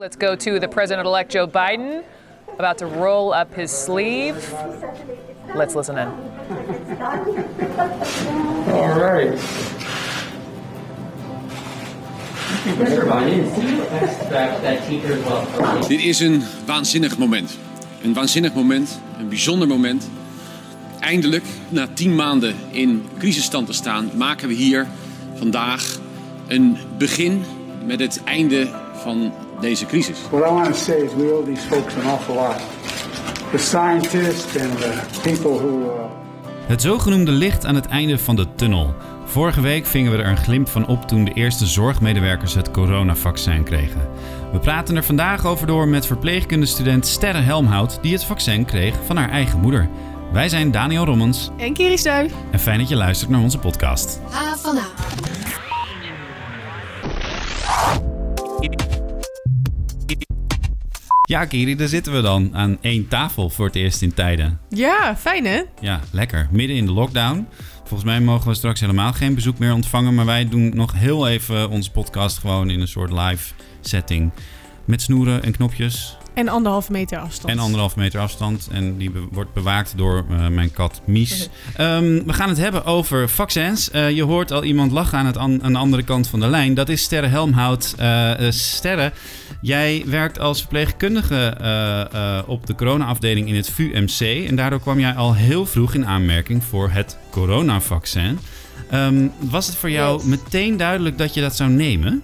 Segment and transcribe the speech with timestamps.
[0.00, 2.04] Let's go to the President elect Joe Biden,
[2.56, 4.54] about to roll up his sleeve.
[5.56, 6.08] Let's listen in.
[8.70, 9.36] All right.
[15.88, 17.58] Dit is een waanzinnig moment.
[18.02, 20.10] Een waanzinnig moment, een bijzonder moment.
[21.00, 24.86] Eindelijk, na tien maanden in crisisstand te staan, maken we hier
[25.34, 25.98] vandaag
[26.46, 27.44] een begin
[27.84, 30.18] met het einde van deze crisis.
[30.30, 32.56] What I want to say is we owe these folks an awful lot.
[33.50, 35.80] The scientists and the people who.
[35.80, 35.90] Uh,
[36.66, 38.94] Het zogenoemde licht aan het einde van de tunnel.
[39.24, 43.62] Vorige week vingen we er een glimp van op toen de eerste zorgmedewerkers het coronavaccin
[43.64, 44.08] kregen.
[44.52, 49.16] We praten er vandaag over door met verpleegkundestudent Sterre Helmhout, die het vaccin kreeg van
[49.16, 49.88] haar eigen moeder.
[50.32, 52.30] Wij zijn Daniel Rommens En Kiri Stuy.
[52.50, 54.20] en fijn dat je luistert naar onze podcast.
[54.34, 54.86] A van A.
[61.28, 64.60] Ja, Kiri, daar zitten we dan aan één tafel voor het eerst in tijden.
[64.68, 65.62] Ja, fijn hè?
[65.80, 66.48] Ja, lekker.
[66.50, 67.46] Midden in de lockdown.
[67.78, 70.14] Volgens mij mogen we straks helemaal geen bezoek meer ontvangen.
[70.14, 74.30] Maar wij doen nog heel even onze podcast gewoon in een soort live setting.
[74.84, 76.16] Met snoeren en knopjes.
[76.38, 77.52] En anderhalve meter afstand.
[77.52, 78.68] En anderhalf meter afstand.
[78.72, 81.48] En die be- wordt bewaakt door eh, mijn kat Mies.
[81.76, 83.90] Ehm, we gaan het hebben over vaccins.
[83.90, 86.46] Eh, je hoort al iemand lachen aan, het an- aan de andere kant van de
[86.46, 86.74] lijn.
[86.74, 87.94] Dat is Sterre Helmhout.
[87.98, 89.12] Eh, eh, Sterre,
[89.60, 91.56] jij werkt als verpleegkundige
[92.46, 94.46] op de corona-afdeling in het VUMC.
[94.48, 98.38] En daardoor kwam jij al heel vroeg in aanmerking voor het coronavaccin.
[98.90, 102.22] Ehm, was het voor jou meteen duidelijk dat je dat zou nemen?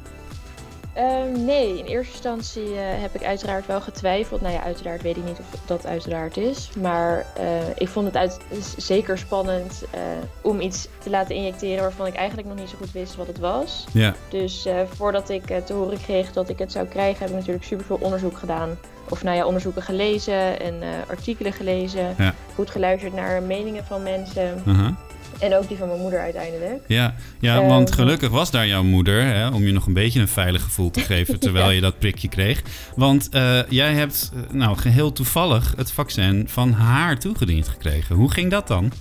[0.94, 4.40] Ehm, nee, in eerste instantie eh, heb ik uiteraard wel getwijfeld.
[4.40, 6.70] Nou ja, uiteraard weet ik niet of dat uiteraard is.
[6.80, 8.38] Maar eh, ik vond het uit,
[8.76, 10.00] zeker spannend eh,
[10.40, 13.38] om iets te laten injecteren waarvan ik eigenlijk nog niet zo goed wist wat het
[13.38, 13.84] was.
[13.92, 14.14] Ja.
[14.28, 17.98] Dus voordat ik te horen kreeg dat ik het zou krijgen, heb ik natuurlijk superveel
[18.00, 18.78] onderzoek gedaan.
[19.10, 20.74] Of nou ja, onderzoeken gelezen en
[21.08, 22.14] artikelen gelezen.
[22.18, 22.34] Ja.
[22.54, 24.62] Goed geluisterd naar meningen van mensen.
[24.66, 24.96] Aha.
[25.44, 26.82] En ook die van mijn moeder uiteindelijk.
[26.86, 30.20] Ja, ja Ehm, want gelukkig was daar jouw moeder, hè, om je nog een beetje
[30.20, 32.62] een veilig gevoel te geven terwijl je dat prikje kreeg.
[32.96, 38.16] Want eh, jij hebt, eh, nou, geheel toevallig het vaccin van haar toegediend gekregen.
[38.16, 38.92] Hoe ging dat dan?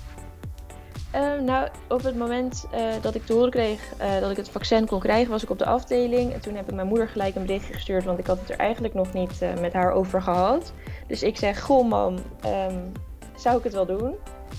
[1.11, 3.79] Ehm, nou, op het moment eh, dat ik te horen kreeg
[4.19, 6.33] dat ik het vaccin kon krijgen, was ik op de afdeling.
[6.33, 8.57] En toen heb ik mijn moeder gelijk een berichtje gestuurd, want ik had het er
[8.57, 10.73] eigenlijk nog niet met haar over gehad.
[11.07, 12.75] Dus ik zeg, goh mam, ehm,
[13.43, 14.15] zou ik het wel doen?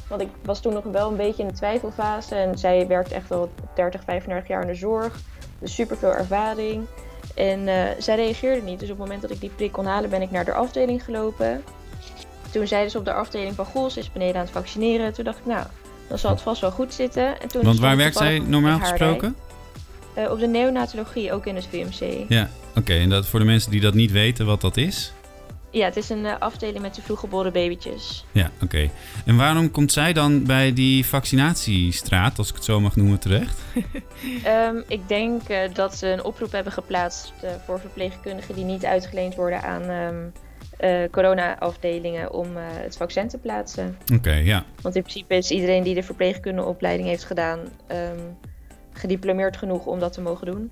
[0.08, 2.34] Want ik was toen nog wel een beetje in de twijfelfase.
[2.34, 5.20] En zij werkt echt al 30, 35 jaar in de zorg.
[5.58, 6.86] Dus super veel ervaring.
[7.34, 8.80] En eh, zij reageerde niet.
[8.80, 11.04] Dus op het moment dat ik die prik kon halen, ben ik naar de afdeling
[11.04, 11.62] gelopen.
[12.50, 15.12] Toen zeiden ze op de afdeling van, ze is beneden aan het vaccineren.
[15.12, 15.66] Toen dacht ik, nou,
[16.08, 17.40] dan zal het vast wel goed zitten.
[17.40, 19.36] En toen Want waar werkt zij normaal gesproken?
[20.14, 22.24] Eh, op de neonatologie, ook in het VMC.
[22.28, 22.92] Ja, oké.
[22.92, 25.12] en dat voor de mensen die dat niet weten wat dat is?
[25.74, 28.24] Ja, het is een eh, afdeling met de vroeggeboren babytjes.
[28.32, 28.90] Ja, oké.
[29.26, 33.58] En waarom komt zij dan bij die vaccinatiestraat, als ik het zo mag noemen, terecht?
[34.44, 38.84] Ehm, ik denk eh, dat ze een oproep hebben geplaatst eh, voor verpleegkundigen die niet
[38.84, 40.24] uitgeleend worden aan ehm,
[40.76, 43.98] eh, corona-afdelingen om eh, het vaccin te plaatsen.
[44.14, 44.64] Oké, ja.
[44.82, 48.20] Want in principe is iedereen die de verpleegkundeopleiding heeft gedaan ehm,
[48.92, 50.70] gediplomeerd genoeg om dat te mogen doen.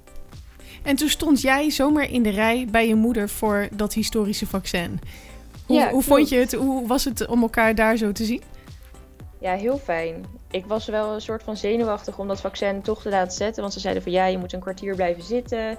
[0.82, 5.00] En toen stond jij zomaar in de rij bij je moeder voor dat historische vaccin.
[5.66, 6.52] Hoe, Ja, hoe vond je het?
[6.52, 8.42] Hoe was het om elkaar daar zo te zien?
[9.38, 10.24] Ja, heel fijn.
[10.50, 13.62] Ik was wel een soort van zenuwachtig om dat vaccin toch te laten zetten.
[13.62, 15.76] Want ze zeiden van ja, je moet een kwartier blijven zitten.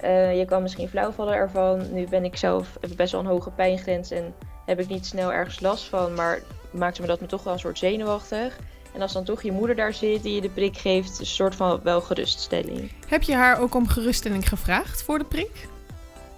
[0.00, 1.92] Eh, je kan misschien flauw vallen ervan.
[1.92, 4.34] Nu ben ik zelf, heb ik best wel een hoge pijngrens en
[4.66, 6.14] heb ik niet snel ergens last van.
[6.14, 8.58] Maar maakte me dat me toch wel een soort zenuwachtig.
[8.96, 11.54] En als dan toch je moeder daar zit die je de prik geeft, een soort
[11.54, 12.92] van wel geruststelling.
[13.08, 15.68] Heb je haar ook om geruststelling gevraagd voor de prik?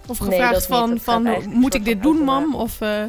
[0.07, 2.55] Of gevraagd van, Dat van moet ik dit doen, mam?
[2.55, 3.03] Of, eh,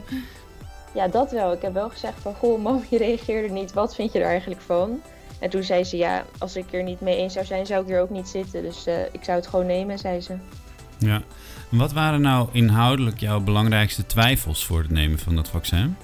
[0.94, 1.52] Ja, dat wel.
[1.52, 3.72] Ik heb wel gezegd van, goh, mam, je reageerde niet.
[3.72, 5.00] Wat vind je er eigenlijk van?
[5.38, 7.88] En toen zei ze, ja, als ik er niet mee eens zou zijn, zou ik
[7.88, 8.62] hier ook niet zitten.
[8.62, 10.34] Dus eh, ik zou het gewoon nemen, zei ze.
[10.98, 11.22] ja.
[11.70, 15.96] Wat waren nou inhoudelijk jouw belangrijkste twijfels voor het nemen van dat vaccin?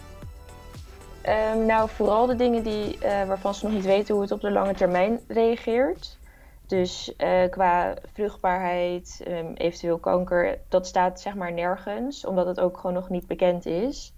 [1.27, 4.41] Ehm, nou, vooral de dingen die, eh, waarvan ze nog niet weten hoe het op
[4.41, 6.19] de lange termijn reageert.
[6.67, 12.77] Dus eh, qua vruchtbaarheid, ehm, eventueel kanker, dat staat zeg maar nergens, omdat het ook
[12.77, 14.13] gewoon nog niet bekend is.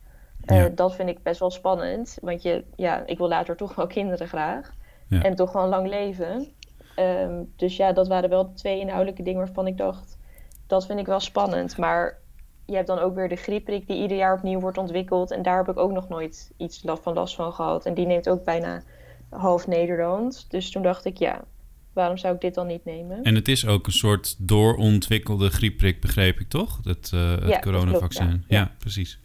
[0.45, 0.69] Eh, Ja.
[0.69, 4.29] Dat vind ik best wel spannend, want je, ja, ik wil later toch wel kinderen
[4.29, 4.73] graag.
[5.09, 5.23] Ja.
[5.23, 6.49] En toch een lang leven.
[6.95, 10.19] Ehm, dus ja, dat waren wel twee inhoudelijke dingen waarvan ik dacht,
[10.67, 11.77] dat vind ik wel spannend.
[11.77, 12.19] Maar
[12.69, 15.31] je hebt dan ook weer de griepprik die ieder jaar opnieuw wordt ontwikkeld.
[15.31, 17.87] En daar heb ik ook nog nooit iets van last van gehad.
[17.87, 18.83] En die neemt ook bijna
[19.31, 20.47] half Nederland.
[20.49, 21.45] Dus toen dacht ik, ja,
[21.93, 23.23] waarom zou ik dit dan niet nemen?
[23.23, 26.81] En het is ook een soort doorontwikkelde griepprik, begreep ik toch?
[26.83, 28.29] Het, uh, het dat coronavaccin.
[28.29, 28.59] klopt, ja.
[28.59, 28.75] ja.
[28.79, 29.21] precies.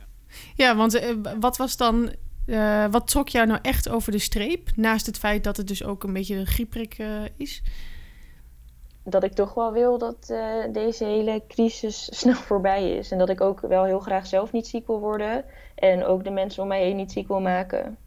[0.56, 2.12] Ja, want eh, wat was dan...
[2.46, 4.69] eh, wat trok jou nou echt over de streep?
[4.75, 7.07] Naast het feit dat het dus ook een beetje een griepprik eh,
[7.38, 7.62] is.
[9.04, 13.12] Dat ik toch wel wil dat eh, deze hele crisis snel voorbij is.
[13.12, 15.46] En dat ik ook wel heel graag zelf niet ziek wil worden.
[15.76, 17.98] En ook de mensen om mij heen niet ziek wil maken.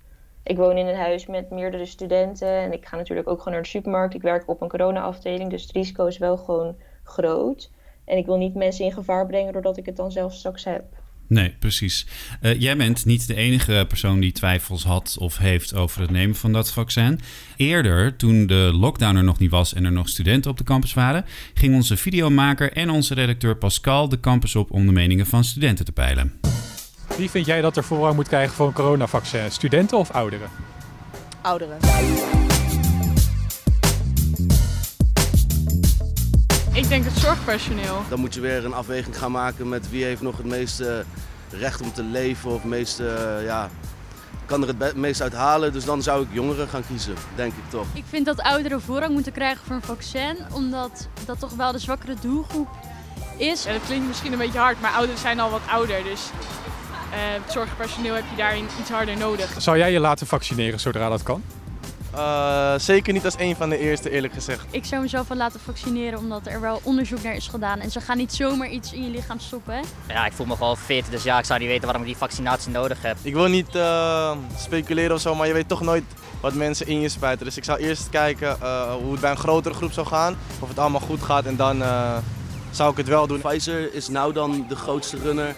[0.42, 2.48] Ik woon in een huis met meerdere studenten.
[2.48, 4.14] En ik ga natuurlijk ook gewoon naar de supermarkt.
[4.14, 5.50] Ik werk op een corona-afdeling.
[5.50, 7.70] Dus het risico is wel gewoon groot.
[8.04, 10.84] En ik wil niet mensen in gevaar brengen doordat ik het dan zelf straks heb.
[11.28, 12.06] Nee, precies.
[12.40, 16.36] Eh, jij bent niet de enige persoon die twijfels had of heeft over het nemen
[16.36, 17.20] van dat vaccin.
[17.56, 20.94] Eerder, toen de lockdown er nog niet was en er nog studenten op de campus
[20.94, 21.24] waren,
[21.54, 25.84] ging onze videomaker en onze redacteur Pascal de campus op om de meningen van studenten
[25.84, 26.32] te peilen.
[27.16, 29.50] Wie vind jij dat er voorrang moet krijgen voor een coronavaccin?
[29.50, 30.48] Studenten of ouderen?
[31.42, 31.78] Ouderen.
[36.76, 38.02] Ik denk het zorgpersoneel.
[38.08, 41.04] Dan moet je weer een afweging gaan maken met wie heeft nog het meeste
[41.50, 43.70] recht om te leven of meeste, ja,
[44.44, 45.72] kan er het meest uit halen.
[45.72, 47.86] Dus dan zou ik jongeren gaan kiezen, denk ik toch.
[47.92, 51.78] Ik vind dat ouderen voorrang moeten krijgen voor een vaccin, omdat dat toch wel de
[51.78, 52.68] zwakkere doelgroep
[53.36, 53.62] is.
[53.62, 56.02] Ja, dat klinkt misschien een beetje hard, maar ouderen zijn al wat ouder.
[56.04, 56.30] Dus
[57.10, 59.54] eh, het zorgpersoneel heb je daarin iets harder nodig.
[59.58, 61.42] Zou jij je laten vaccineren zodra dat kan?
[62.16, 64.66] Uh, zeker niet als een van de eerste, eerlijk gezegd.
[64.70, 67.80] Ik zou mezelf wel laten vaccineren, omdat er wel onderzoek naar is gedaan.
[67.80, 69.74] En ze gaan niet zomaar iets in je lichaam stoppen.
[69.74, 69.80] Hè?
[70.14, 72.16] Ja, ik voel me gewoon fit, dus ja, ik zou niet weten waarom ik die
[72.16, 73.16] vaccinatie nodig heb.
[73.22, 76.04] Ik wil niet uh, speculeren of zo, maar je weet toch nooit
[76.40, 77.46] wat mensen in je spuiten.
[77.46, 80.68] Dus ik zou eerst kijken uh, hoe het bij een grotere groep zou gaan, of
[80.68, 82.16] het allemaal goed gaat en dan uh,
[82.70, 83.40] zou ik het wel doen.
[83.40, 85.54] Pfizer is nou dan de grootste runner.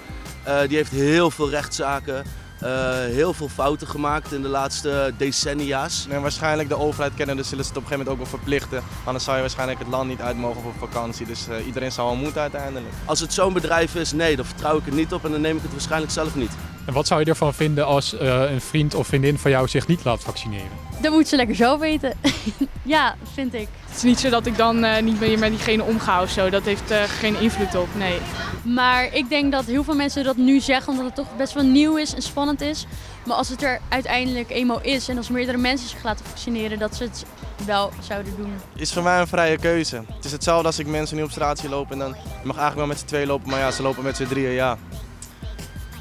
[0.49, 2.25] Uh, die heeft heel veel rechtszaken.
[2.63, 6.07] Uh, heel veel fouten gemaakt in de laatste decennia's.
[6.11, 8.41] En waarschijnlijk de overheid kennen, dus zullen ze het op een gegeven moment ook wel
[8.41, 8.83] verplichten.
[9.05, 11.27] Anders zou je waarschijnlijk het land niet uit mogen voor vakantie.
[11.27, 12.95] Dus uh, iedereen zou wel moeten uiteindelijk.
[13.05, 15.57] Als het zo'n bedrijf is, nee, dan vertrouw ik het niet op en dan neem
[15.57, 16.53] ik het waarschijnlijk zelf niet.
[16.89, 19.87] En wat zou je ervan vinden als uh, een vriend of vriendin van jou zich
[19.87, 20.69] niet laat vaccineren?
[21.01, 22.13] Dat moet ze lekker zelf weten.
[22.83, 23.69] ja, vind ik.
[23.87, 26.51] Het is niet zo dat ik dan uh, niet meer met diegene omga of zo.
[26.51, 28.19] Dat heeft uh, geen invloed op, nee.
[28.63, 31.65] Maar ik denk dat heel veel mensen dat nu zeggen omdat het toch best wel
[31.65, 32.87] nieuw is en spannend is.
[33.27, 36.97] Maar als het er uiteindelijk eenmaal is en als meerdere mensen zich laten vaccineren, dat
[36.97, 37.25] ze het
[37.67, 38.53] wel zouden doen.
[38.77, 40.03] Is voor mij een vrije keuze.
[40.17, 42.57] Het is hetzelfde als ik mensen nu op straat zie lopen en dan je mag
[42.57, 44.79] eigenlijk wel met z'n twee lopen, maar ja, ze lopen met z'n drieën, ja.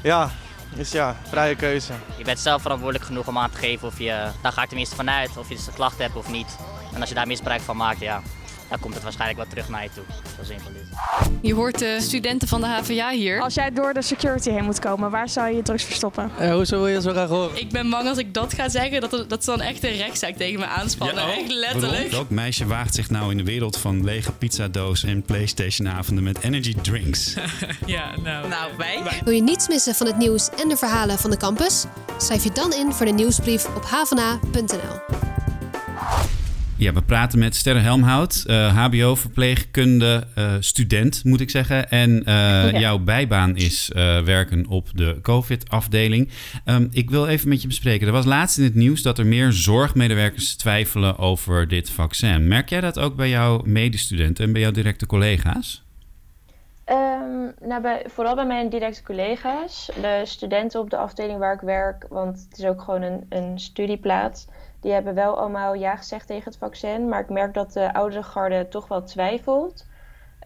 [0.02, 0.30] Ja,
[0.78, 1.92] dus ja, vrije keuze.
[2.16, 4.96] Je bent zelf verantwoordelijk genoeg om aan te geven of je, daar ga ik tenminste
[4.96, 6.56] vanuit, of je dus een klacht hebt of niet.
[6.94, 8.22] En als je daar misbruik van maakt, ja,
[8.68, 10.04] dan komt het waarschijnlijk wel terug naar je toe.
[10.36, 11.30] Zo simpel is het.
[11.42, 13.40] Je hoort de studenten van de HVA hier.
[13.40, 16.30] Als jij door de security heen moet komen, waar zou je je drugs verstoppen?
[16.40, 17.60] Uh, hoezo wil je zo graag horen?
[17.60, 20.36] Ik ben bang als ik dat ga zeggen, dat, dat ze dan echt een rechtszaak
[20.36, 21.24] tegen me aanspannen.
[21.24, 22.10] Ja, oh, echt letterlijk.
[22.10, 26.74] Welk meisje waagt zich nou in de wereld van lege pizzadozen en Playstation-avonden met energy
[26.82, 27.34] drinks?
[27.86, 29.02] ja, nou, nou wij.
[29.24, 31.84] Wil je niets missen van het nieuws en de verhalen van de campus?
[32.18, 35.27] Schrijf je dan in voor de nieuwsbrief op havana.nl.
[36.78, 41.90] Ja, we praten met Sterre Helmhout, uh, HBO-verpleegkunde uh, student, moet ik zeggen.
[41.90, 42.78] En uh, ja.
[42.78, 43.90] jouw bijbaan is
[44.24, 46.30] werken op de COVID-afdeling.
[46.64, 48.06] Um, ik wil even met je bespreken.
[48.06, 52.48] Er was laatst in het nieuws dat er meer zorgmedewerkers twijfelen over dit vaccin.
[52.48, 55.82] Merk jij dat ook bij jouw medestudenten en bij jouw directe collega's?
[56.86, 61.60] Um, nou, bij, vooral bij mijn directe collega's, de studenten op de afdeling waar ik
[61.60, 64.46] werk, want het is ook gewoon een, een studieplaats.
[64.80, 67.08] Die hebben wel allemaal ja gezegd tegen het vaccin.
[67.08, 69.86] Maar ik merk dat de oudere garde toch wel twijfelt.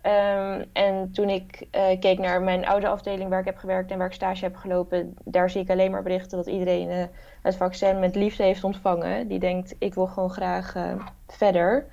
[0.07, 3.99] Um, en toen ik uh, keek naar mijn oude afdeling waar ik heb gewerkt en
[3.99, 7.05] waar ik stage heb gelopen, daar zie ik alleen maar berichten dat iedereen uh,
[7.43, 9.29] het vaccin met liefde heeft ontvangen.
[9.29, 10.95] Die denkt, ik wil gewoon graag uh,
[11.27, 11.87] verder.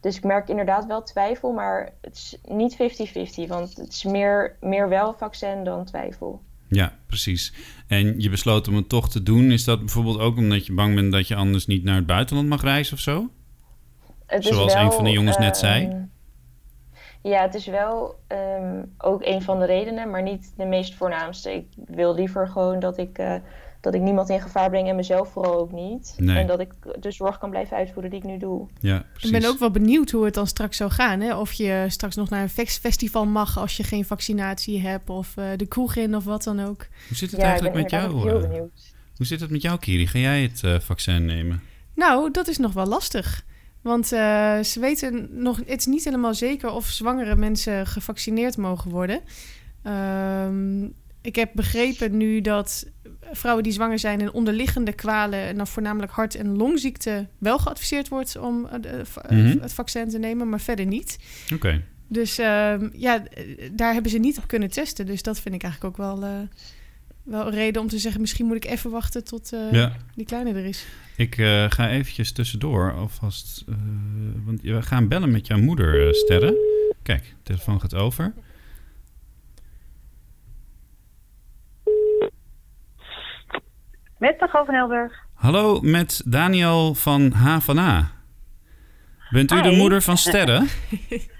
[0.00, 2.74] Dus ik merk inderdaad wel twijfel, maar het is niet
[3.46, 3.48] 50-50.
[3.48, 6.40] Want het is meer, meer wel vaccin dan twijfel.
[6.72, 7.52] Ja, precies.
[7.86, 9.50] En je besloot om het toch te doen.
[9.50, 12.48] Is dat bijvoorbeeld ook omdat je bang bent dat je anders niet naar het buitenland
[12.48, 13.30] mag reizen of zo?
[14.26, 16.08] Het Zoals wel, een van de jongens uh, net zei.
[17.22, 21.54] Ja, het is wel um, ook een van de redenen, maar niet de meest voornaamste.
[21.54, 23.34] Ik wil liever gewoon dat ik, uh,
[23.82, 26.14] dat ik niemand in gevaar breng en mezelf vooral ook niet.
[26.18, 26.36] Nee.
[26.36, 28.68] En dat ik de zorg kan blijven uitvoeren die ik nu doe.
[28.80, 29.30] Ja, precies.
[29.30, 31.20] Ik ben ook wel benieuwd hoe het dan straks zou gaan.
[31.20, 31.36] Hè?
[31.36, 35.10] Of je straks nog naar een festival mag als je geen vaccinatie hebt.
[35.10, 36.86] Of uh, de kroeg in of wat dan ook.
[37.08, 38.28] Hoe zit het ja, eigenlijk ik ben met jou?
[38.28, 38.94] Heel benieuwd.
[39.16, 40.06] hoe zit het met jou, Kiri?
[40.06, 41.62] Ga jij het uh, vaccin nemen?
[41.94, 43.44] Nou, dat is nog wel lastig.
[43.80, 48.90] Want uh, ze weten nog, het is niet helemaal zeker of zwangere mensen gevaccineerd mogen
[48.90, 49.20] worden.
[49.86, 52.86] Um, ik heb begrepen nu dat
[53.32, 58.08] vrouwen die zwanger zijn en onderliggende kwalen, en dan voornamelijk hart- en longziekten, wel geadviseerd
[58.08, 59.58] wordt om eh, de- va- Mhm.
[59.60, 61.18] het vaccin te nemen, maar verder niet.
[61.54, 61.82] Oké.
[62.08, 65.06] Dus ehm, ja, eh, daar hebben ze niet op kunnen testen.
[65.06, 66.30] Dus dat vind ik eigenlijk ook wel, eh,
[67.22, 68.20] wel een reden om te zeggen...
[68.20, 69.96] misschien moet ik even wachten tot eh, Ja.
[70.14, 70.86] die kleine er is.
[71.16, 73.74] Ik eh, ga eventjes tussendoor alvast, eh,
[74.44, 76.56] want we gaan bellen met jouw moeder, eh, Sterre.
[77.02, 78.32] Kijk, de telefoon gaat over.
[84.22, 85.12] Met Pago van Elburg.
[85.34, 88.10] Hallo, met Daniel van H van A.
[89.30, 90.66] Bent u de moeder van Sterre?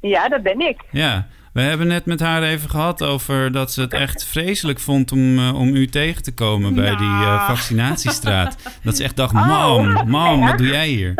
[0.00, 0.80] Ja, dat ben ik.
[0.90, 5.12] Ja, we hebben net met haar even gehad over dat ze het echt vreselijk vond
[5.12, 7.46] om, eh, om u tegen te komen bij die eh, Nou.
[7.46, 8.56] vaccinatiestraat.
[8.82, 11.14] Dat ze echt dacht, Oh, mam, mam, wat doe jij hier?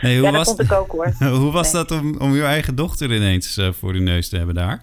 [0.00, 1.12] Nee, Ja, dat vond ik ook, hoor.
[1.40, 1.84] hoe was Nee.
[1.84, 4.82] dat om, om uw eigen dochter ineens eh, voor uw neus te hebben daar?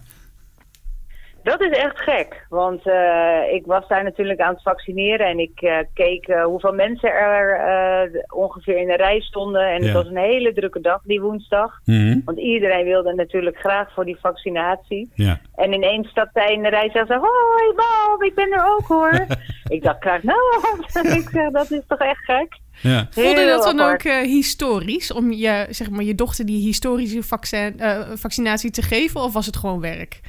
[1.43, 5.61] Dat is echt gek, want eh, ik was daar natuurlijk aan het vaccineren en ik
[5.61, 9.67] eh, keek eh, hoeveel mensen er eh, ongeveer in de rij stonden.
[9.67, 9.85] En Ja.
[9.85, 12.19] het was een hele drukke dag die woensdag, Mhm.
[12.25, 15.11] want iedereen wilde natuurlijk graag voor die vaccinatie.
[15.15, 15.39] Ja.
[15.55, 18.65] En ineens staat zij in de rij en zegt ze, hoi Bob, ik ben er
[18.77, 19.25] ook hoor.
[19.75, 20.39] ik dacht, krijg nou
[21.19, 22.57] ik zeg, dat is toch echt gek.
[22.81, 23.07] Ja.
[23.09, 24.05] Voelde Heel dat dan apart.
[24.05, 28.81] ook eh, historisch om je, zeg maar, je dochter die historische vaccin, eh, vaccinatie te
[28.81, 29.21] geven?
[29.21, 30.19] Of was het gewoon werk?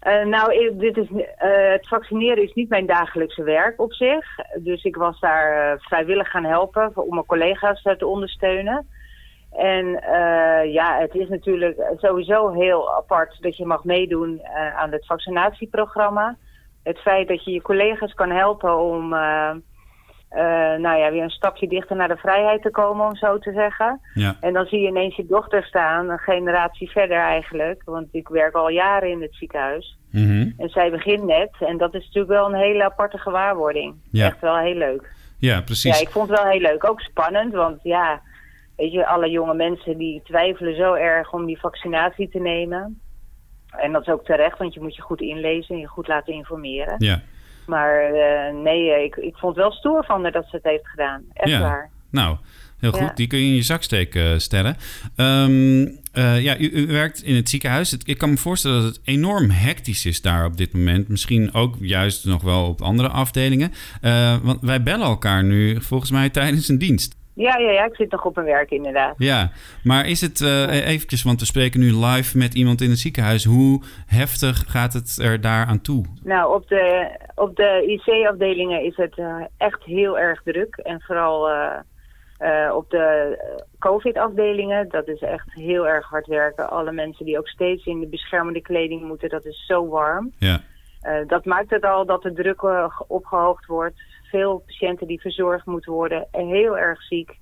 [0.00, 4.26] Eh, nou, dit is, eh, het vaccineren is niet mijn dagelijkse werk op zich.
[4.58, 8.86] Dus ik was daar eh, vrijwillig gaan helpen om mijn collega's te ondersteunen.
[9.50, 9.86] En
[10.70, 14.42] ja, het is natuurlijk sowieso heel apart dat je mag meedoen
[14.76, 16.36] aan het vaccinatieprogramma.
[16.82, 19.14] Het feit dat je je collega's kan helpen om
[20.30, 20.42] eh,
[20.78, 24.00] nou ja, weer een stapje dichter naar de vrijheid te komen, om zo te zeggen.
[24.14, 24.36] Ja.
[24.40, 27.82] En dan zie je ineens je dochter staan, een generatie verder eigenlijk.
[27.84, 29.98] Want ik werk al jaren in het ziekenhuis.
[30.10, 30.50] Mhm.
[30.56, 31.50] En zij begint net.
[31.60, 33.94] En dat is natuurlijk wel een hele aparte gewaarwording.
[34.10, 34.26] Ja.
[34.26, 35.12] Echt wel heel leuk.
[35.38, 35.98] Ja, precies.
[35.98, 36.84] Ja, ik vond het wel heel leuk.
[36.84, 38.20] Ook spannend, want ja,
[38.76, 43.00] weet je, alle jonge mensen die twijfelen zo erg om die vaccinatie te nemen.
[43.70, 46.34] En dat is ook terecht, want je moet je goed inlezen en je goed laten
[46.34, 46.94] informeren.
[46.98, 47.20] Ja.
[47.70, 50.64] Maar eh, nee, eh, ik, ik vond het wel stoer van haar dat ze het
[50.64, 51.22] heeft gedaan.
[51.32, 51.60] Echt ja.
[51.60, 51.90] waar.
[52.10, 52.36] Nou,
[52.78, 53.00] heel goed.
[53.00, 53.12] Ja.
[53.14, 54.76] Die kun je in je zak steken, eh, Sterren.
[55.16, 57.90] Ehm, eh, ja, u, u werkt in het ziekenhuis.
[57.90, 61.08] Het- ik kan me voorstellen dat het enorm hectisch is daar op dit moment.
[61.08, 63.72] Misschien ook juist nog wel op andere afdelingen.
[64.42, 67.18] Want wij bellen elkaar nu volgens mij tijdens een dienst.
[67.34, 69.14] Ja, ja, ja, ik zit nog op mijn werk inderdaad.
[69.18, 69.50] Ja,
[69.82, 73.44] maar is het eh eventjes, want we spreken nu live met iemand in het ziekenhuis.
[73.44, 76.04] Hoe heftig gaat het er daar aan toe?
[76.22, 80.76] Nou, op de, op de IC-afdelingen is het eh, echt heel erg druk.
[80.76, 81.48] En vooral
[82.40, 83.38] eh, op de
[83.78, 86.70] COVID-afdelingen, dat is echt heel erg hard werken.
[86.70, 90.32] Alle mensen die ook steeds in de beschermende kleding moeten, dat is zo warm.
[90.38, 90.60] Ja.
[91.26, 94.02] Dat maakt het al dat de druk eh, opgehoogd wordt.
[94.30, 97.38] Veel patiënten die verzorgd moeten worden, en heel erg ziek.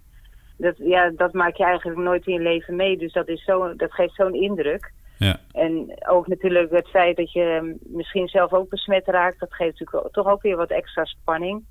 [0.56, 2.96] Dat, ja, dat maak je eigenlijk nooit in je leven mee.
[2.96, 4.92] Dus dat, is zo, dat geeft zo'n indruk.
[5.18, 5.40] Ja.
[5.52, 10.14] En ook natuurlijk het feit dat je misschien zelf ook besmet raakt, dat geeft natuurlijk
[10.14, 11.64] toch ook weer wat extra spanning.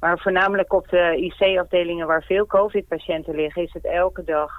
[0.00, 4.52] Maar voornamelijk op de IC-afdelingen waar veel COVID-patiënten liggen, is het elke dag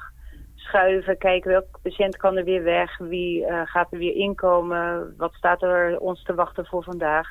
[0.67, 5.33] schuiven, kijken welke patiënt kan er weer weg, wie eh, gaat er weer inkomen, wat
[5.33, 7.27] staat er ons te wachten voor vandaag.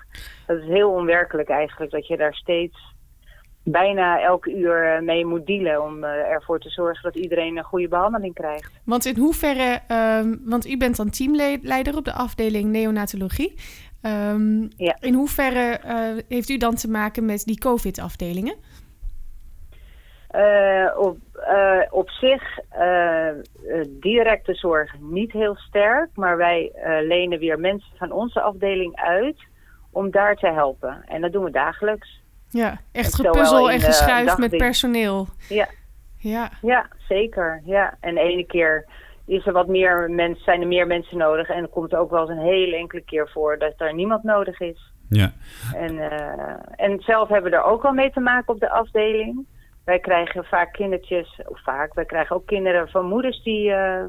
[0.47, 2.95] Dat is heel onwerkelijk eigenlijk, dat je daar steeds
[3.63, 7.65] bijna elke uur eh, mee moet dealen om eh, ervoor te zorgen dat iedereen een
[7.65, 8.81] goede behandeling krijgt.
[8.85, 13.55] Want in hoeverre, ehm, want u bent dan teamleider op de afdeling neonatologie.
[14.03, 14.63] Ehm,
[15.01, 15.81] In hoeverre
[16.29, 18.55] heeft u dan te maken met die COVID-afdelingen?
[20.37, 23.29] Eh, op, eh, op zich eh,
[23.89, 29.37] directe zorg niet heel sterk, maar wij lenen weer mensen van onze afdeling uit
[29.93, 31.05] om daar te helpen.
[31.07, 32.23] En dat doen we dagelijks.
[32.51, 35.27] Ja, echt gepuzzel en de geschuif met personeel.
[35.49, 35.69] Ja.
[36.19, 36.51] Ja.
[36.63, 37.63] ja, zeker.
[37.65, 37.97] Ja.
[38.01, 38.87] En de ene keer
[39.27, 42.11] is er wat meer mensen, zijn er meer mensen nodig en dan komt het ook
[42.11, 44.93] wel eens een hele enkele keer voor dat er niemand nodig is.
[45.09, 45.33] Ja.
[45.75, 49.47] En, eh, en zelf hebben we er ook wel mee te maken op de afdeling.
[49.87, 54.05] Wij krijgen vaak kindertjes, of vaak, wij krijgen ook kinderen van moeders die eh,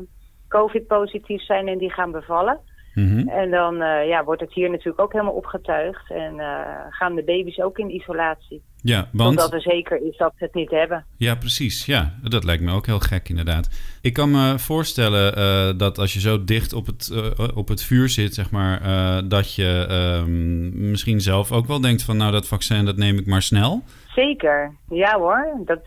[0.48, 2.60] COVID-positief zijn en die gaan bevallen.
[2.94, 3.28] Mhm.
[3.28, 7.24] En dan eh, ja, wordt het hier natuurlijk ook helemaal opgetuigd en eh, gaan de
[7.24, 8.64] baby's ook in isolatie.
[8.88, 9.38] Ja, want...
[9.38, 11.06] Totdat er zeker is dat ze het niet hebben.
[11.18, 11.86] Ja, precies.
[11.86, 13.70] Ja, dat lijkt me ook heel gek inderdaad.
[14.02, 17.84] Ik kan me voorstellen eh, dat als je zo dicht op het, eh, op het
[17.84, 22.32] vuur zit, zeg maar, eh, dat je ehm, misschien zelf ook wel denkt van nou
[22.32, 23.82] dat vaccin dat neem ik maar snel.
[24.16, 25.62] Zeker, ja hoor.
[25.66, 25.84] Dat,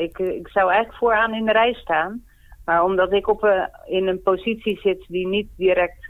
[0.00, 2.22] ik, ik zou eigenlijk vooraan in de rij staan.
[2.64, 6.08] Maar omdat ik op, een in een positie zit die niet direct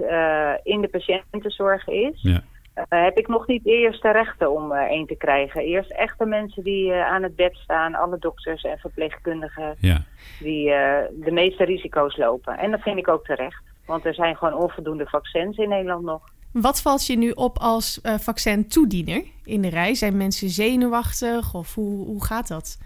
[0.62, 2.42] in de patiëntenzorg is, Ja.
[2.74, 5.60] Eh, heb ik nog niet eerst de rechten om er één te krijgen.
[5.60, 10.02] Eerst echte mensen die eh, aan het bed staan, alle dokters en verpleegkundigen, Ja.
[10.40, 12.58] die eh, de meeste risico's lopen.
[12.58, 16.22] En dat vind ik ook terecht, want er zijn gewoon onvoldoende vaccins in Nederland nog.
[16.52, 19.94] Wat valt je nu op als eh vaccin-toediener in de rij?
[19.94, 22.78] Zijn mensen zenuwachtig of hoe, hoe gaat dat?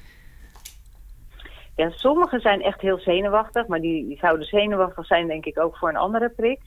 [1.77, 5.77] Ja, sommigen zijn echt heel zenuwachtig, maar die, die zouden zenuwachtig zijn denk ik ook
[5.77, 6.61] voor een andere prik.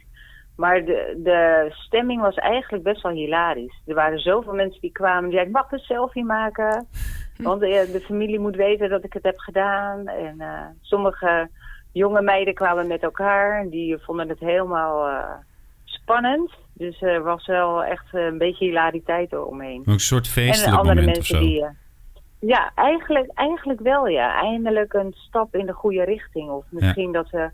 [0.60, 3.82] Maar de, de stemming was eigenlijk best wel hilarisch.
[3.86, 6.88] Er waren zoveel mensen die kwamen die zeiden, mag ik een selfie maken?
[7.38, 10.08] Want eh, de familie moet weten dat ik het heb gedaan.
[10.08, 11.50] En eh, sommige
[11.92, 13.60] jonge meiden kwamen met elkaar.
[13.60, 15.34] en Die vonden het helemaal eh,
[15.84, 16.52] spannend.
[16.74, 19.82] Dus er was wel echt een beetje hilariteit eromheen.
[19.86, 21.46] Een soort en feestelijk andere moment of mensen zo.
[21.46, 22.50] die...
[22.50, 24.42] ja, eigenlijk, eigenlijk wel ja.
[24.42, 26.50] Eindelijk een stap in de goede richting.
[26.50, 27.50] Of misschien dat we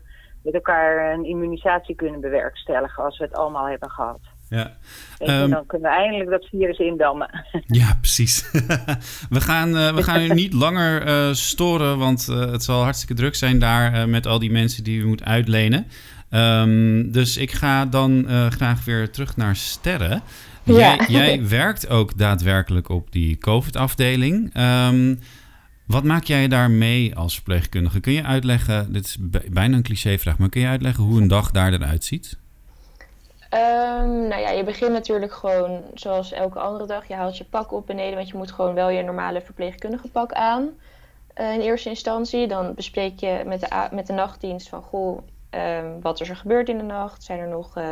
[0.46, 4.20] met elkaar een immunisatie kunnen bewerkstelligen als we het allemaal hebben gehad.
[4.48, 4.76] Ja.
[5.18, 7.44] Je, Ehm, dan kunnen we eindelijk dat virus indammen.
[7.66, 8.50] Ja, precies.
[9.36, 13.14] we, gaan, eh, we gaan u niet langer eh, storen, want eh, het zal hartstikke
[13.14, 15.86] druk zijn daar eh, met al die mensen die u moet uitlenen.
[16.30, 20.22] Ehm, dus ik ga dan eh, graag weer terug naar Sterren.
[20.62, 20.74] Ja.
[20.74, 24.50] Jij, jij werkt ook daadwerkelijk op die COVID-afdeling.
[24.52, 25.14] Ehm,
[25.86, 28.00] wat maak jij daar mee als verpleegkundige?
[28.00, 29.16] Kun je uitleggen, dit is
[29.50, 32.38] bijna een clichévraag, maar kun je uitleggen hoe een dag daar eruit ziet?
[33.50, 37.08] Ehm, nou ja, je begint natuurlijk gewoon zoals elke andere dag.
[37.08, 40.32] Je haalt je pak op beneden, want je moet gewoon wel je normale verpleegkundige pak
[40.32, 40.68] aan.
[41.34, 42.46] eh, in eerste instantie.
[42.48, 45.18] Dan bespreek je met de, met de nachtdienst van goh,
[45.50, 47.22] ehm, wat is er gebeurd in de nacht?
[47.24, 47.88] Zijn er nog eh,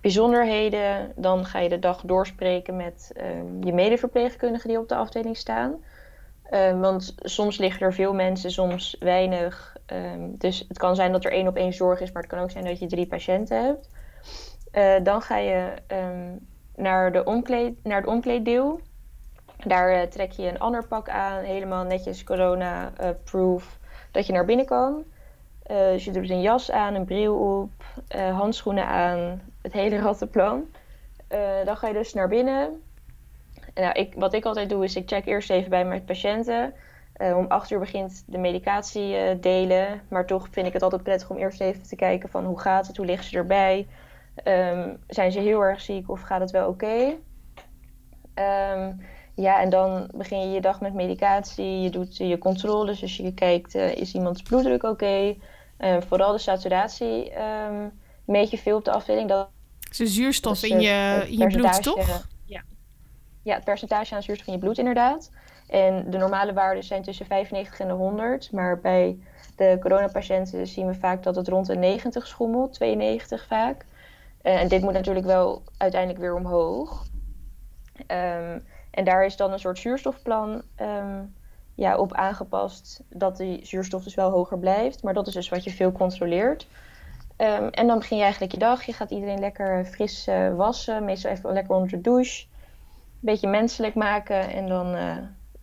[0.00, 1.12] bijzonderheden?
[1.16, 5.74] Dan ga je de dag doorspreken met ehm, je medeverpleegkundigen die op de afdeling staan.
[6.52, 9.76] Ehm, want soms liggen er veel mensen, soms weinig.
[9.86, 12.40] Ehm, dus het kan zijn dat er één op één zorg is, maar het kan
[12.40, 13.88] ook zijn dat je drie patiënten hebt.
[14.70, 16.36] Eh, dan ga je ehm,
[16.76, 18.80] naar, de omkleed, naar het omkleeddeel.
[19.66, 23.78] Daar eh, trek je een ander pak aan, helemaal netjes corona-proof,
[24.10, 25.04] dat je naar binnen kan.
[25.62, 27.70] Eh, dus je doet een jas aan, een bril op,
[28.08, 30.64] eh, handschoenen aan, het hele rattenplan.
[31.28, 32.82] Eh, dan ga je dus naar binnen.
[33.74, 36.74] Nou, ik, wat ik altijd doe is, ik check eerst even bij mijn patiënten.
[37.12, 40.00] Eh, om acht uur begint de medicatie eh, delen.
[40.08, 42.86] Maar toch vind ik het altijd prettig om eerst even te kijken van hoe gaat
[42.86, 43.86] het, hoe liggen ze erbij.
[44.34, 47.14] Ehm, zijn ze heel erg ziek of gaat het wel oké?
[48.34, 48.92] Ehm,
[49.34, 51.80] ja, en dan begin je je dag met medicatie.
[51.80, 55.36] Je doet je controles, dus je kijkt, eh, is iemands bloeddruk oké?
[55.76, 57.88] Eh, vooral de saturatie ehm
[58.24, 59.28] meet je veel op de afdeling.
[59.28, 59.48] Dat
[59.90, 62.26] Is er zuurstof in je, in je bloed, toch?
[63.42, 63.54] Ja.
[63.54, 65.30] het percentage aan zuurstof in je bloed inderdaad.
[65.68, 68.52] En de normale waarden zijn tussen 95 en de 100.
[68.52, 69.18] Maar bij
[69.56, 73.84] de coronapatiënten zien we vaak dat het rond de 90 schommelt, 92 vaak.
[74.42, 77.06] Eh, en dit moet natuurlijk wel uiteindelijk weer omhoog.
[78.06, 78.58] Ehm,
[78.90, 81.22] en daar is dan een soort zuurstofplan ehm,
[81.74, 85.02] ja, op aangepast dat die zuurstof dus wel hoger blijft.
[85.02, 86.66] Maar dat is dus wat je veel controleert.
[87.36, 88.82] Ehm, en dan begin je eigenlijk je dag.
[88.82, 91.04] Je gaat iedereen lekker fris eh, wassen.
[91.04, 92.46] Meestal even lekker onder de douche.
[93.22, 94.50] Beetje menselijk maken.
[94.50, 95.16] En dan eh,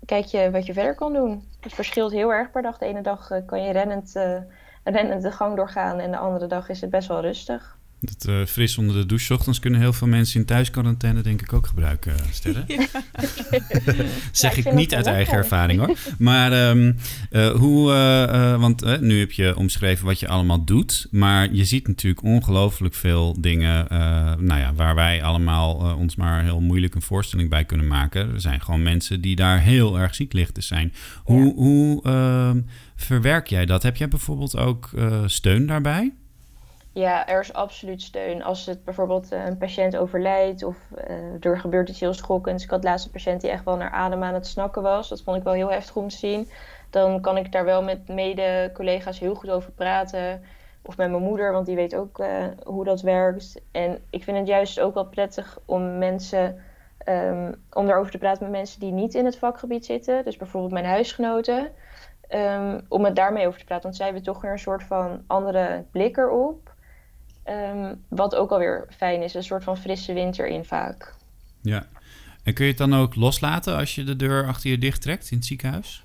[0.05, 1.43] kijk je wat je verder kan doen.
[1.59, 2.77] Het verschilt heel erg per dag.
[2.77, 4.41] De ene dag eh, kan je rennend, eh,
[4.83, 5.99] rennend de gang doorgaan.
[5.99, 7.78] En de andere dag is het best wel rustig.
[8.01, 11.41] Dat eh, fris onder de douche 's ochtends kunnen heel veel mensen in thuisquarantaine denk
[11.41, 12.65] ik ook gebruiken, eh, Sterren.
[14.31, 15.51] zeg ik niet uit eigen lekker.
[15.51, 15.97] ervaring hoor.
[16.17, 16.93] Maar ehm,
[17.29, 17.91] eh, hoe,
[18.59, 21.07] want nu heb je omschreven wat je allemaal doet.
[21.11, 26.43] Maar je ziet natuurlijk ongelooflijk veel dingen eh, nou ja, waar wij allemaal ons maar
[26.43, 28.33] heel moeilijk een voorstelling bij kunnen maken.
[28.33, 30.93] Er zijn gewoon mensen die daar heel erg ziek lichten zijn.
[31.23, 32.61] Hoe, hoe ehm,
[32.95, 33.83] verwerk jij dat?
[33.83, 36.13] Heb jij bijvoorbeeld ook eh, steun daarbij?
[36.99, 38.43] Ja, er is absoluut steun.
[38.43, 42.63] Als het bijvoorbeeld eh, een patiënt overlijdt of eh, er gebeurt iets heel schokkends.
[42.63, 45.09] Ik had laatst een patiënt die echt wel naar adem aan het snakken was.
[45.09, 46.49] Dat vond ik wel heel heftig om te zien.
[46.89, 50.43] Dan kan ik daar wel met mede-collega's heel goed over praten.
[50.81, 53.61] Of met mijn moeder, want die weet ook eh, hoe dat werkt.
[53.71, 56.63] En ik vind het juist ook wel prettig om mensen...
[56.97, 60.23] ehm, om daarover te praten met mensen die niet in het vakgebied zitten.
[60.23, 61.71] Dus bijvoorbeeld mijn huisgenoten.
[62.27, 63.83] Ehm, om het daarmee over te praten.
[63.83, 66.68] Want zij hebben toch weer een soort van andere blik erop.
[67.49, 71.13] Ehm, wat ook alweer fijn is, een soort van frisse wind erin vaak.
[71.61, 71.85] Ja.
[72.43, 75.31] En kun je het dan ook loslaten als je de deur achter je dicht trekt
[75.31, 76.03] in het ziekenhuis?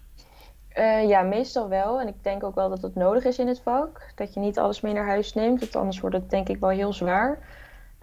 [0.69, 2.01] Eh, ja, meestal wel.
[2.01, 4.13] En ik denk ook wel dat het nodig is in het vak.
[4.15, 6.71] Dat je niet alles mee naar huis neemt, want anders wordt het denk ik wel
[6.71, 7.39] heel zwaar.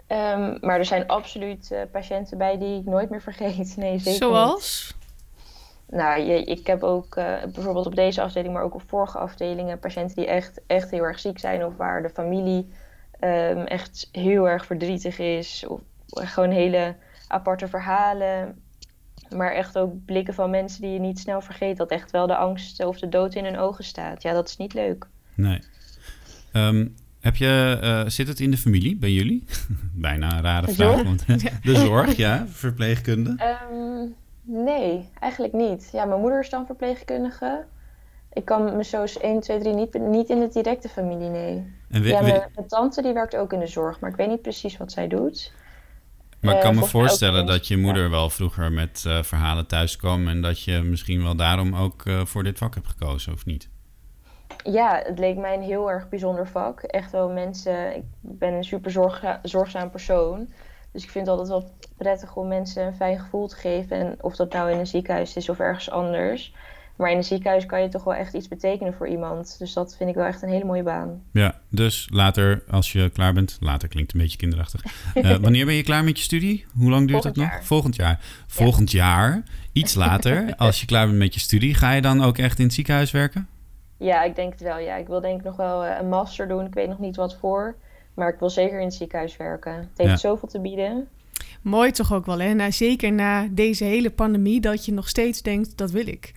[0.06, 3.76] Ehm, maar er zijn absoluut eh, patiënten bij die ik nooit meer vergeet.
[3.76, 4.94] Nee, zeker Zoals?
[5.86, 6.00] Niet.
[6.00, 9.78] Nou, je, ik heb ook eh, bijvoorbeeld op deze afdeling, maar ook op vorige afdelingen,
[9.78, 12.72] patiënten die echt, echt heel erg ziek zijn of waar de familie
[13.22, 15.64] ehm, echt heel erg verdrietig is.
[15.68, 16.96] Of gewoon hele
[17.28, 18.60] aparte verhalen.
[19.36, 21.76] Maar echt ook blikken van mensen die je niet snel vergeet.
[21.76, 24.22] Dat echt wel de angst of de dood in hun ogen staat.
[24.22, 25.06] Ja, dat is niet leuk.
[25.34, 25.58] Nee.
[26.52, 26.86] Ehm,
[27.20, 29.44] heb je, uh, zit het in de familie bij jullie?
[29.94, 31.02] Bijna een rare vraag.
[31.02, 31.26] Want,
[31.62, 33.56] de zorg, ja, verpleegkunde?
[33.72, 34.14] Um,
[34.64, 35.88] nee, eigenlijk niet.
[35.92, 37.64] Ja, mijn moeder is dan verpleegkundige.
[38.32, 41.72] Ik kan me zo 1, 2, 3 niet, niet in de directe familie, nee.
[41.90, 44.42] En ja, mijn, mijn, tante die werkt ook in de zorg, maar ik weet niet
[44.42, 45.52] precies wat zij doet.
[46.40, 49.96] Maar ik kan uh, me voorstellen dat je moeder wel vroeger met uh, verhalen thuis
[49.96, 50.28] kwam...
[50.28, 53.68] en dat je misschien wel daarom ook uh, voor dit vak hebt gekozen, of niet?
[54.64, 56.82] Ja, het leek mij een heel erg bijzonder vak.
[56.82, 57.96] Echt wel mensen...
[57.96, 60.48] Ik ben een super zorg, zorgzaam persoon.
[60.92, 63.96] Dus ik vind het altijd wel prettig om mensen een fijn gevoel te geven.
[63.96, 66.54] En of dat nou in een ziekenhuis is of ergens anders...
[66.96, 69.56] Maar in een ziekenhuis kan je toch wel echt iets betekenen voor iemand.
[69.58, 71.22] Dus dat vind ik wel echt een hele mooie baan.
[71.32, 74.84] Ja, dus later, als je klaar bent, later klinkt een beetje kinderachtig.
[75.14, 76.64] Uh, wanneer ben je klaar met je studie?
[76.74, 77.56] Hoe lang duurt Volgend dat jaar.
[77.56, 77.66] nog?
[77.66, 78.20] Volgend jaar.
[78.46, 82.38] Volgend jaar, iets later, als je klaar bent met je studie, ga je dan ook
[82.38, 83.48] echt in het ziekenhuis werken?
[83.96, 84.78] Ja, ik denk het wel.
[84.78, 86.66] Ja, ik wil denk ik nog wel uh, een master doen.
[86.66, 87.76] Ik weet nog niet wat voor.
[88.14, 89.72] Maar ik wil zeker in het ziekenhuis werken.
[89.74, 90.16] Het heeft Ja.
[90.16, 91.08] zoveel te bieden.
[91.62, 92.52] Mooi toch ook wel, hè?
[92.54, 96.32] Nou, zeker na deze hele pandemie, dat je nog steeds denkt, dat wil ik.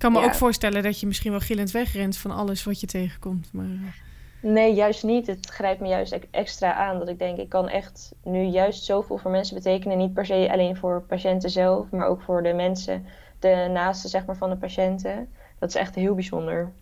[0.00, 0.26] Ik kan me Ja.
[0.32, 3.48] ook voorstellen dat je misschien wel gillend wegrent van alles wat je tegenkomt.
[3.52, 5.26] Maar eh, Nee, juist niet.
[5.26, 6.98] Het grijpt me juist extra aan.
[6.98, 9.98] Dat ik denk, ik kan echt nu juist zoveel voor mensen betekenen.
[9.98, 13.04] Niet per se alleen voor patiënten zelf, maar ook voor de mensen,
[13.38, 15.28] de naasten zeg maar, van de patiënten.
[15.58, 16.72] Dat is echt heel bijzonder.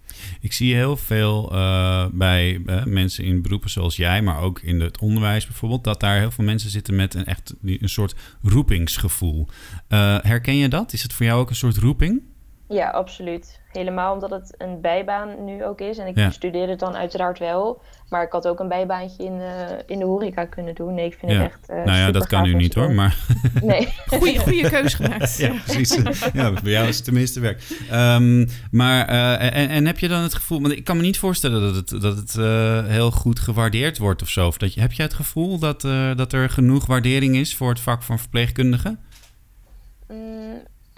[0.41, 4.81] Ik zie heel veel eh, bij eh, mensen in beroepen zoals jij, maar ook in
[4.81, 9.47] het onderwijs bijvoorbeeld, dat daar heel veel mensen zitten met een echt een soort roepingsgevoel.
[9.89, 10.93] Eh, herken je dat?
[10.93, 12.23] Is het voor jou ook een soort roeping?
[12.69, 13.61] Ja, absoluut.
[13.73, 15.99] Helemaal omdat het een bijbaan nu ook is.
[15.99, 16.31] En ik Ja.
[16.31, 17.83] studeerde het dan uiteraard wel.
[18.09, 20.95] Maar ik had ook een bijbaantje in de, in de horeca kunnen doen.
[20.95, 21.39] Nee, ik vind ja.
[21.43, 21.69] het echt.
[21.69, 23.17] eh, nou ja, dat kan nu niet hoor, maar...
[23.63, 23.89] Nee.
[24.07, 25.37] Goeie- goeie keus gemaakt.
[25.39, 26.25] ja, precies.
[26.33, 27.63] Ja, bij jou is het tenminste werk.
[27.91, 30.61] Ehm, maar, eh, en, en heb je dan het gevoel...
[30.61, 34.23] Want ik kan me niet voorstellen dat het, dat het eh, heel goed gewaardeerd wordt
[34.23, 34.47] of zo.
[34.47, 37.69] Of dat je, heb jij het gevoel dat, eh, dat er genoeg waardering is voor
[37.69, 38.97] het vak van verpleegkundige?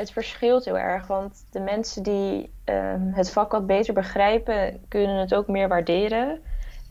[0.01, 5.17] Het verschilt heel erg, want de mensen die ehm, het vak wat beter begrijpen, kunnen
[5.17, 6.41] het ook meer waarderen.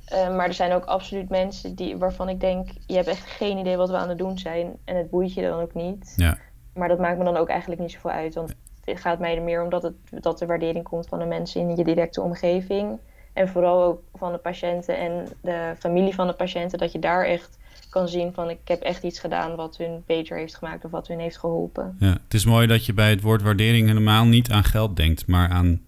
[0.06, 3.58] Eh, maar er zijn ook absoluut mensen die, waarvan ik denk, je hebt echt geen
[3.58, 4.78] idee wat we aan het doen zijn.
[4.86, 6.14] En het boeit je dan ook niet.
[6.16, 6.38] Ja.
[6.74, 8.36] Maar dat maakt me dan ook eigenlijk niet zoveel uit.
[8.36, 11.26] Want het gaat mij er meer om dat, het, dat de waardering komt van de
[11.26, 13.00] mensen in je directe omgeving.
[13.34, 16.78] En vooral ook van de patiënten en de familie van de patiënten.
[16.78, 17.59] Dat je daar echt
[17.90, 21.08] kan zien van ik heb echt iets gedaan wat hun beter heeft gemaakt of wat
[21.08, 21.96] hun heeft geholpen.
[22.00, 25.28] Ja, het is mooi dat je bij het woord waardering helemaal niet aan geld denkt,
[25.28, 25.82] maar aan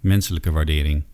[0.00, 1.04] menselijke waardering.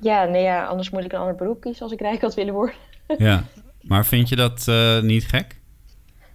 [0.00, 2.54] Ja, nee ja, anders moet ik een ander beroep kiezen als ik rijk had willen
[2.54, 2.76] worden.
[3.18, 3.44] Ja,
[3.82, 5.58] maar vind je dat eh, niet gek?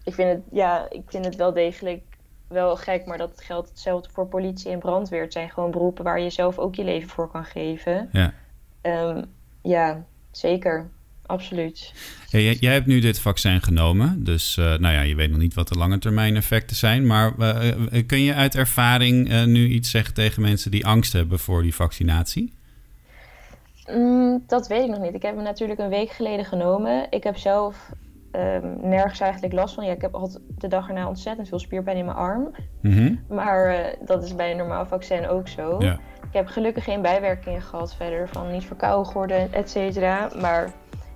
[0.04, 2.02] ik vind het, ja, ik vind het wel degelijk
[2.48, 5.22] wel gek, maar dat geldt hetzelfde voor politie en brandweer.
[5.22, 8.10] Het zijn gewoon beroepen waar je zelf ook je leven voor kan geven.
[8.12, 8.34] Ja.
[8.82, 9.24] Ehm,
[9.62, 10.90] ja, zeker.
[11.26, 11.94] Absoluut.
[12.30, 15.54] Hey, jij- hebt nu dit vaccin genomen, dus eh, nou ja, je weet nog niet
[15.54, 17.08] wat de lange termijn effecten zijn.
[17.08, 21.40] Maar eh, eh, kun je uit ervaring nu iets zeggen tegen mensen die angst hebben
[21.40, 22.54] voor die vaccinatie?
[23.92, 25.14] Mm, dat weet ik nog niet.
[25.14, 27.08] Ik heb hem natuurlijk een week geleden genomen.
[27.10, 27.90] Ik heb zelf
[28.32, 29.86] ehm, nergens eigenlijk last van.
[29.86, 32.56] Ja, ik heb had de dag erna ontzettend veel spierpijn in mijn arm.
[32.82, 33.16] Mhm.
[33.30, 35.76] Maar dat is bij een normaal vaccin ook zo.
[35.80, 35.94] Ja.
[36.28, 40.30] Ik heb gelukkig geen bijwerkingen gehad verder van niet verkouden geworden, et cetera.
[40.42, 40.74] Maar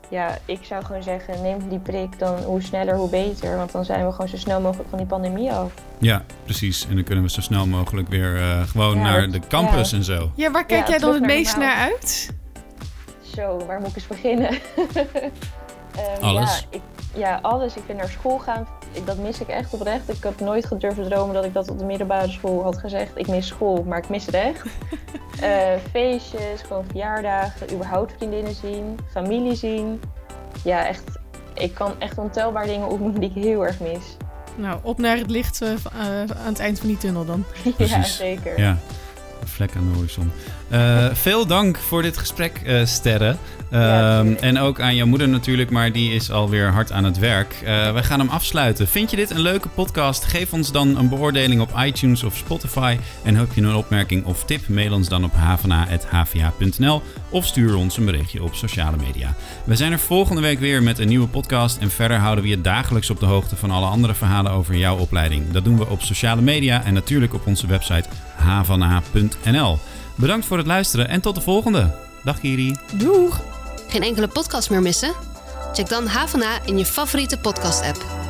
[0.09, 3.57] ja, ik zou gewoon zeggen, neem die prik dan hoe sneller hoe beter.
[3.57, 5.71] Want dan zijn we gewoon zo snel mogelijk van die pandemie af.
[5.97, 6.87] Ja, precies.
[6.89, 9.97] En dan kunnen we zo snel mogelijk weer eh, gewoon Ja, naar de campus ja.
[9.97, 10.31] en zo.
[10.35, 12.29] Ja, waar kijk Ja, jij dan het meest naar uit?
[13.35, 14.49] Zo, waar moet ik eens beginnen?
[15.97, 16.59] Ehm, Alles.
[16.59, 16.81] Ja, ik,
[17.17, 17.75] ja, alles.
[17.75, 20.09] Ik vind naar school gaan, ik, dat mis ik echt oprecht.
[20.09, 23.11] Ik heb nooit gedurven dromen dat ik dat op de middelbare school had gezegd.
[23.17, 24.63] Ik mis school, maar ik mis het echt.
[25.41, 30.01] Eh, feestjes, gewoon verjaardagen, überhaupt vriendinnen zien, familie zien.
[30.63, 31.03] Ja, echt.
[31.53, 34.17] Ik kan echt ontelbaar dingen opnoemen die ik heel erg mis.
[34.55, 35.79] Nou, op naar het licht eh, eh,
[36.19, 37.43] aan het eind van die tunnel dan.
[37.63, 38.17] Ja, Precies.
[38.17, 38.59] zeker.
[38.59, 38.77] Ja,
[39.47, 40.31] vlek aan de horizon.
[40.69, 43.35] Eh, veel dank voor dit gesprek, eh Sterre.
[43.71, 47.61] Ehm, en ook aan jouw moeder natuurlijk, maar die is alweer hard aan het werk.
[47.65, 48.87] Eh wij gaan hem afsluiten.
[48.87, 50.23] Vind je dit een leuke podcast?
[50.23, 52.97] Geef ons dan een beoordeling op iTunes of Spotify.
[53.23, 54.67] En heb je een opmerking of tip?
[54.67, 59.35] Mail ons dan op havana.hva.nl of stuur ons een berichtje op sociale media.
[59.63, 61.77] We zijn er volgende week weer met een nieuwe podcast.
[61.77, 64.97] En verder houden we je dagelijks op de hoogte van alle andere verhalen over jouw
[64.97, 65.51] opleiding.
[65.51, 69.79] Dat doen we op sociale media en natuurlijk op onze website havana.nl.
[70.15, 71.95] Bedankt voor het luisteren en tot de volgende.
[72.23, 72.75] Dag Kiri.
[72.93, 73.39] Doeg!
[73.87, 75.13] Geen enkele podcast meer missen?
[75.73, 78.26] Check dan Havana in je favoriete podcast-app.